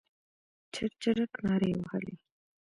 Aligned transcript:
چرچرک 0.73 1.31
نارې 1.45 1.71
وهلې. 1.83 2.15